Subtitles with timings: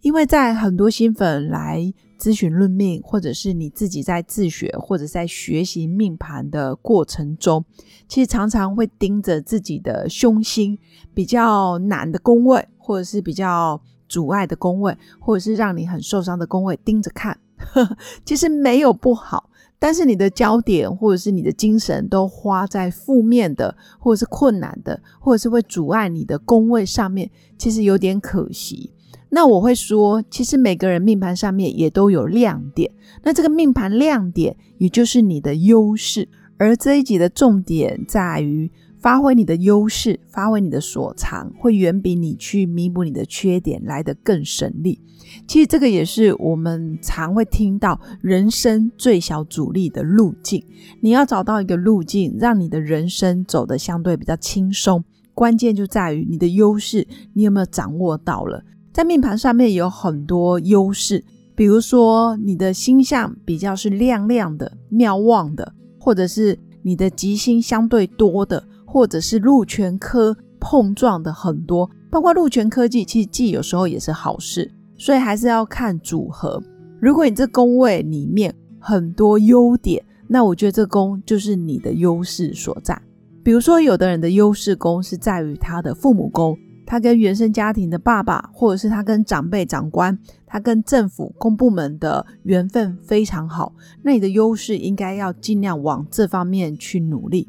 [0.00, 7.64] 因为在很多新粉来咨询论命，或者是你自己在自学或者在学习命盘的过程中，
[8.08, 10.78] 其实常常会盯着自己的凶星
[11.12, 17.38] 比较难的宫位，或者是比较阻碍的宫位，或者是让你很受伤的宫位盯着看。
[18.24, 28.94] 其实没有不好，但是你的焦点或者是你的精神都花在负面的，或者是困难的，或者是会阻碍你的宫位上面，其实有点可惜。
[29.30, 32.90] 那我会说，其实每个人命盘上面也都有亮点。
[33.22, 36.28] 那这个命盘亮点，也就是你的优势。
[36.58, 45.00] 而这一集的重点在于发挥你的优势，发挥你的所长，会远比你去弥补你的缺点来得更省力。
[45.46, 50.62] 其实这个也是我们常会听到人生最小阻力的路径。
[51.00, 55.04] 你要找到一个路径，让你的人生走得相对比较轻松。
[55.32, 58.64] 关键就在于你的优势，你有没有掌握到了？
[58.92, 61.24] 在命盘上面有很多优势，
[61.54, 76.60] 比如说你的星象比较是亮亮的、妙望的，或者是你的吉星相对多的，或者是禄全科碰撞的很多，包括禄全科技，其实技有时候也是好事，所以还是要看组合。
[77.00, 83.00] 如果你这宫位里面很多优点，那我觉得这宫就是你的优势所在。
[83.42, 86.58] 比如说，有的人的优势宫是在于他的父母宫。
[86.90, 93.72] 他跟原生家庭的爸爸，或者是他跟长辈、长官，他跟政府公部门的缘分非常好，
[94.02, 97.46] 那你的优势应该要尽量往这方面去努力。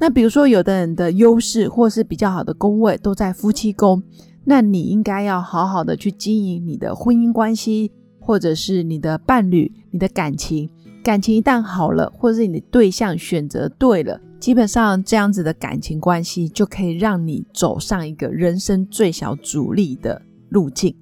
[0.00, 4.02] 那比如说，有的人的优势或是比较好的宫位都在夫妻宫，
[4.42, 10.68] 那你应该要好好的去经营你的婚姻关系，或者是你的伴侣、你的感情。
[11.02, 14.20] 感情一旦好了，或者是你的对象选择对了。
[14.38, 20.94] 基本上这样子的感情关系就可以让你走上一个人生最小阻力的路径。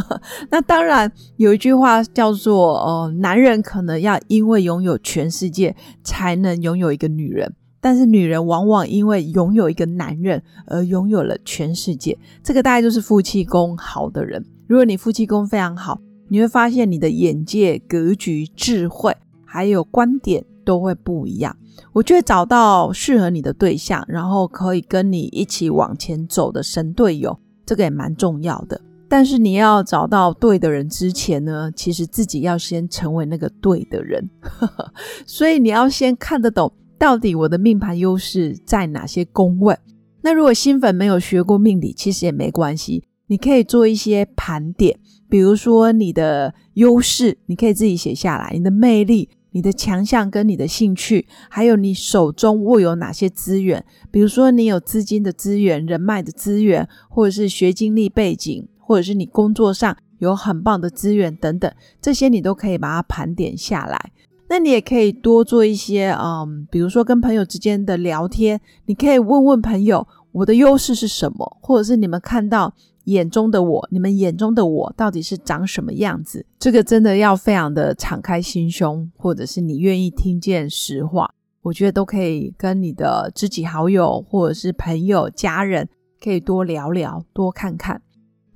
[0.50, 14.42] 那当然有一句话叫做：“哦，男人可能要因为拥有全世界才能拥有一个女人，但是女人往往因为拥有一个男人而拥有了全世界。”这个大概就是夫妻宫好的人。
[14.66, 19.14] 如果你夫妻宫非常好，你会发现你的眼界、格局、智慧
[19.46, 21.56] 还有观点都会不一样。
[21.92, 28.80] 我觉得找到适合你的对象，然后可以跟你一起往前走的神队友，这个也蛮重要的。
[29.08, 34.28] 但是你要找到对的人之前呢，其实自己要先成为那个对的人。
[35.24, 39.76] 所以你要先看得懂，到底我的命盘优势在哪些宫位。
[40.22, 49.28] 那如果新粉没有学过命理，其实也没关系，你可以做一些盘点，比如说你的优势，你可以自己写下来，你的魅力。
[49.56, 53.82] 你的强项跟你的兴趣，还有你手中握有哪些资源？
[54.10, 61.72] 比如说，你有资金的资源、人脉的资源，或者是学经历背景，或者是你工作上有很棒的资源等等，
[62.02, 64.12] 这些你都可以把它盘点下来。
[64.50, 72.74] 那你也可以多做一些，嗯，比如说跟朋友之间的聊天，你可以问问朋友，我的优势是什么，或者是你们看到。
[73.06, 76.44] 眼中的我，你们眼中的我到底是长什么样子？
[76.58, 81.30] 这个真的要非常的敞开心胸，或者是你愿意听见实话，
[81.62, 85.88] 我觉得都可以跟你的知己好友，或者是朋友、家人，
[86.22, 88.02] 可以多聊聊，多看看。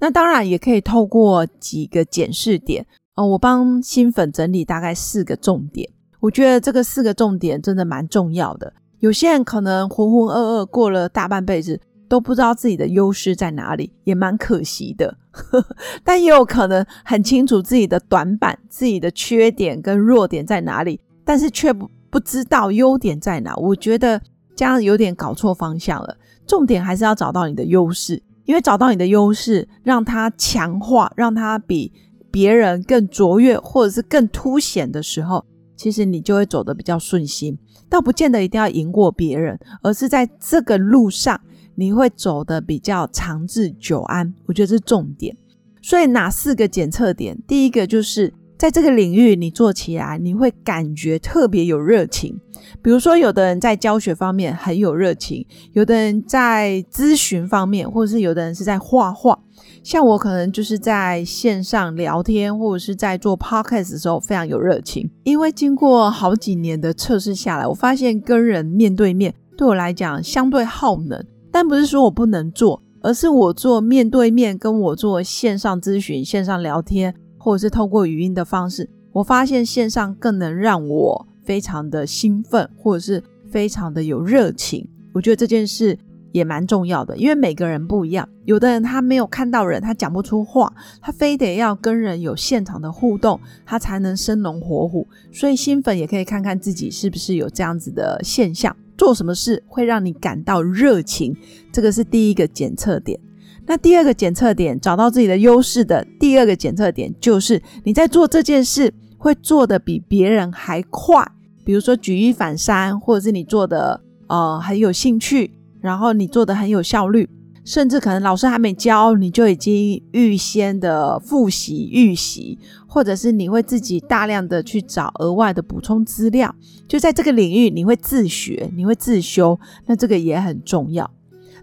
[0.00, 2.84] 那当然也可以透过几个检视点
[3.14, 5.88] 哦，我帮新粉整理大概四个重点。
[6.18, 8.72] 我觉得这个四个重点真的蛮重要的。
[8.98, 11.80] 有些人可能浑浑噩噩过了大半辈子。
[12.10, 15.16] 都不知道自己的优势在哪里，也蛮可惜的。
[16.02, 23.54] 但也有可能很清楚自己的短板、自己的缺点跟弱点在哪里，但是却不不知道优点在哪。
[23.54, 24.20] 我觉得
[24.56, 26.16] 这样有点搞错方向了。
[26.48, 31.92] 重点还是要找到你的优势，因为找到你的优势，让它强化，让它比
[32.32, 35.46] 别人更卓越，或者是更凸显的时候，
[35.76, 37.56] 其实你就会走得比较顺心。
[37.88, 41.40] 倒不见得一定要赢过别人，而是在这个路上。
[41.80, 45.34] 你会走的比较长治久安，我觉得这是重点。
[45.80, 47.38] 所以哪四个检测点？
[47.48, 52.38] 第一个就是在这个领域你做起来，你会感觉特别有热情。
[52.82, 59.38] 比如说，有的人在教学方面很有热情，有的人在咨询方面，或者是有的人是在画画。
[59.82, 65.10] 像我可能就是在线上聊天，或者是在做 podcast 的时候非常有热情。
[65.24, 77.14] 因为经过好几年的测试下来，我发现跟人面对面对我来讲相对耗能，但不是说我不能做，而是我做面对面跟我做线上咨询、线上聊天。
[77.42, 84.86] 或者是透过语音的方式，我发现线上更能让我非常的兴奋，或者是非常的有热情。
[85.14, 85.98] 我觉得这件事
[86.32, 88.28] 也蛮重要的，因为每个人不一样。
[88.44, 90.70] 有的人他没有看到人，他讲不出话，
[91.00, 95.08] 他非得要跟人有现场的互动，他才能生龙活虎。
[95.32, 101.34] 所以新粉也可以看看自己是不是有这样子的现象，做什么事会让你感到热情，
[101.72, 103.18] 这个是第一个检测点。
[103.66, 111.26] 那第二个检测点，找到自己的优势的第二个检测点，就是你在做这件事会做的比别人还快。
[111.64, 115.50] 比如说举一反三，或者是你做的呃很有兴趣，
[115.80, 117.26] 然后你做的很有效率，
[117.64, 126.54] 甚至可能老师还没教，你就已经预先的复习预习，或者是你会自己大量的去找额外的补充资料，
[126.88, 131.10] 就在这个领域你会自学，你会自修，那这个也很重要。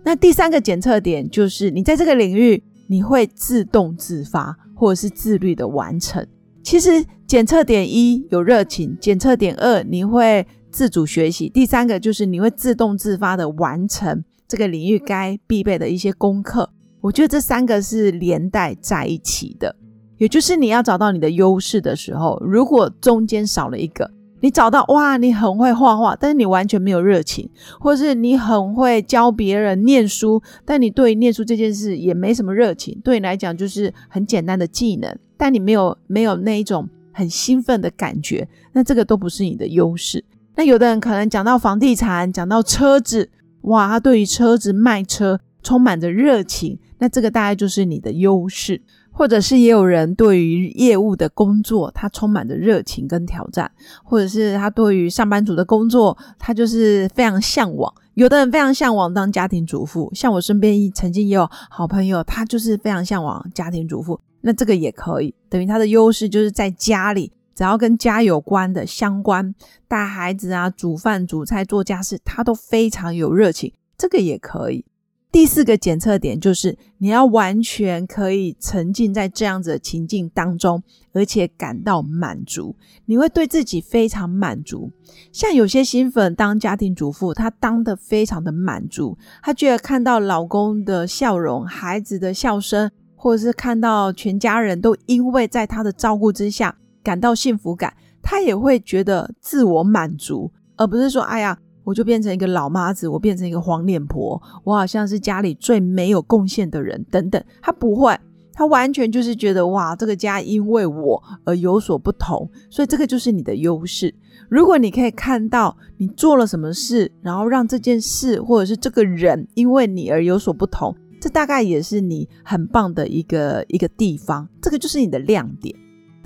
[0.04, 6.26] 那第三个检测点就是，你在这个领域你会自动自发或者是自律的完成。
[6.64, 16.70] 其实检测点一有热情，检测点二你会自主学习，第三个就是你会自动自发的完成这个领域该必备的一些功课。
[17.02, 19.76] 我觉得这三个是连带在一起的，
[20.18, 24.12] 也就是你要找到你的优势的时候，如果中间少了一个。
[24.40, 27.50] 你找到哇，你很会画画，但是你完全没有热情，
[27.80, 40.24] 或是你很会教别人念书，但你对念书这件事也没什么热情，对你来讲就是很简单的技能，但你没有没有那一种很兴奋的感觉，那这个都不是你的优势。
[40.56, 43.32] 那有的人可能讲到房地产，讲到车子，
[43.68, 48.82] 哇，他对于车子卖车充满着热情，那这个大概就是你的优势。
[49.10, 53.72] 或者是也有人对于业务的工作，他充满着热情跟挑战，
[54.04, 57.92] 或者是他对于上班族的工作，他就是非常向往。
[58.14, 64.20] 有的人非常向往当家庭主妇，像我身边曾经也有好朋友，他就是非常向往家庭主妇。
[64.42, 69.56] 那这个也可以，等于他的优势就是在家里，只要跟家有关的相关，
[69.88, 74.86] 带孩子啊、煮饭、煮菜、做家事，他都非常有热情，这个也可以。
[75.32, 80.84] 第四个检测点就是你要完全可以沉浸在这样子的情境当中，
[81.14, 82.76] 而且感到满足，
[83.06, 84.92] 你会对自己非常满足。
[85.32, 96.78] 像有些新粉当家庭主妇，她当的非常的满足，她觉得看到老公的笑容、孩子的笑声，或者是看到全家人都因为在她的照顾之下
[97.08, 101.58] 感到幸福感，他也会觉得自我满足，而不是说哎呀。
[101.88, 107.42] 我就变成一个老妈子，我变成一个黄脸婆，我好像是家里最没有贡献的人，等等。
[107.62, 108.14] 他不会，
[108.52, 114.14] 他完全就是觉得哇，这个家因为我而有所不同，所以这个就是你的优势。
[114.50, 125.74] 如果你可以看到你做了什么事，然后让这件事或者是这个人因为你而有所不同，这大概也是你很棒的一个一个地方，这个就是你的亮点。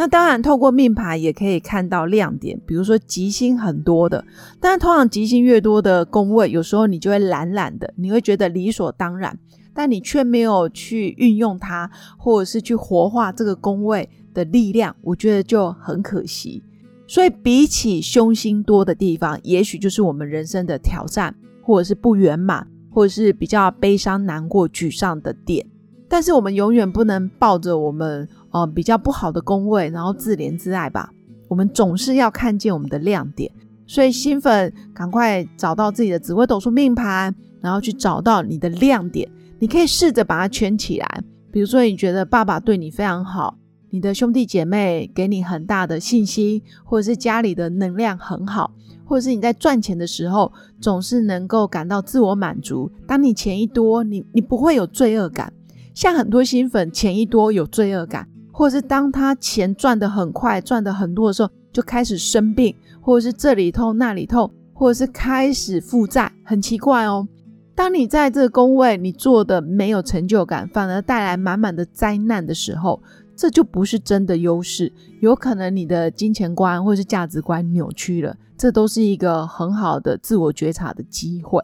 [0.02, 4.26] 那当然，透过命盘也可以看到亮点，比如说吉星很多的。
[4.60, 9.38] 但是通常吉星越多的宫位，有时候你就会懒懒的，你会觉得理所当然，
[9.76, 11.88] 但你却没有去运用它，
[12.18, 16.64] 或者是去活化这个宫位的力量，我觉得就很可惜。
[17.08, 25.64] 所以比起凶星多的地方，也许就是我们人生的挑战，或者是不圆满，或者是比较悲伤、难过、沮丧的点。
[26.10, 28.28] 但是我们永远不能抱着我们。
[28.52, 31.10] 哦，比较不好的宫位，然后自怜自爱吧。
[31.48, 33.52] 我们总是要看见我们的亮点，
[33.86, 39.30] 所以新粉赶快找到自己的紫微斗数命盘，然后去找到你的亮点。
[39.60, 41.24] 你可以试着把它圈起来。
[41.52, 43.58] 比如说，你觉得爸爸对你非常好，
[43.90, 52.90] 你的兄弟姐妹给你很大的信心，或者是家里的能量很好，或者是你在赚钱的时候总是能够感到自我满足。
[53.06, 55.52] 当你钱一多，你你不会有罪恶感。
[55.94, 58.26] 像很多新粉钱一多有罪恶感。
[58.62, 67.28] 或是当他钱赚得很快、赚得很多的时候，就开始生病，或者是这里痛那里痛，或者是开始负债，很奇怪哦。
[67.74, 73.02] 当你在这个工位你做的没有成就感，反而带来满满的灾难的时候，
[73.36, 81.60] 这就不是真的优势，有可能你的金钱观或是价值观扭曲了，这都是一个很好的自我觉察的机会。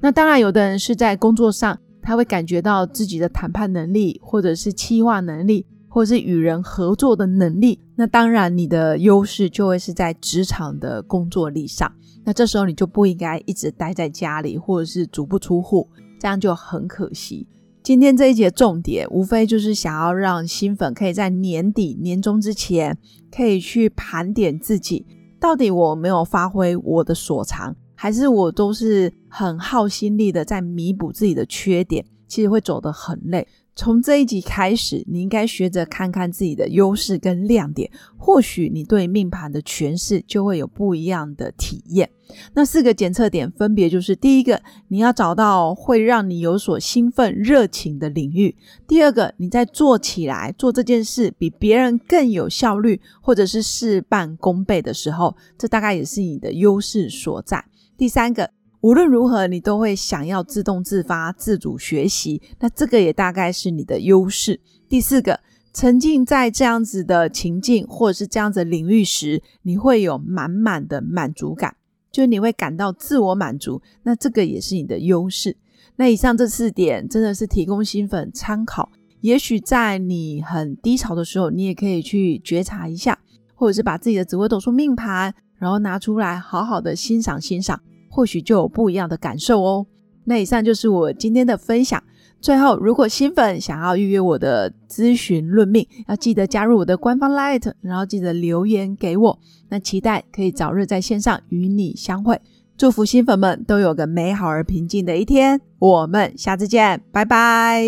[0.00, 5.66] 那当然，有的人是在工作上，他会感觉到自己的谈判能力或者是企划能力。
[5.90, 11.92] 或是与人合作的能力，那当然你的优势就会是在职场的工作力上。
[12.24, 15.88] 那这时候你就不应该一直待在家里，或者是足不出户，
[16.20, 17.46] 这样就很可惜。
[17.82, 22.96] 今天这一节重点，无非就是想要让新粉可以在年底、年终之前，
[23.34, 25.04] 可以去盘点自己，
[25.40, 33.48] 到底我没有发挥我的所长，还是我都是很耗心力的在弥补自己的缺点，其实会走得很累。
[33.80, 42.10] 从这一集开始，你应该学着看看自己的优势跟亮点，或许你对命盘的诠释就会有不一样的体验。
[42.52, 48.54] 那四个检测点分别就是：第一个，你要找到会让你有所兴奋、热情的领域；
[48.86, 57.56] 第二个，你在做起来做这件事比别人更有效率，或者是事半功倍的时候，这大概也是你的优势所在；
[57.96, 58.50] 第三个。
[58.82, 64.58] 无论如何，你都会想要自动自发、自主学习，那这个也大概是你的优势。
[64.88, 65.40] 第四个，
[65.74, 71.76] 沉浸在这样子的情境或者是这样子领域时，你会有满满的满足感，
[72.10, 75.58] 就你会感到自我满足，那这个也是你的优势。
[75.96, 83.18] 那以上这四点真的是提供新粉参考，也许在你很低潮的时候，你也可以去觉察一下，
[83.54, 87.78] 或者是把自己的紫微斗数命盘，然后拿出来好好的欣赏欣赏。
[88.10, 89.86] 或许就有不一样的感受哦。
[90.24, 92.02] 那以上就是我今天的分享。
[92.40, 99.38] 最后，如果新粉想要预约我的咨询论命，要记得加入我的官方 Light，然后记得留言给我。
[99.68, 102.40] 那期待可以早日在线上与你相会。
[102.78, 105.60] 祝福新粉们都有个美好而平静的一天。
[105.78, 107.84] 我们下次见，拜拜。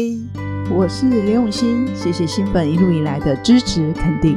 [0.71, 4.37] 我是刘永新，谢谢新粉一路以来的支持肯定。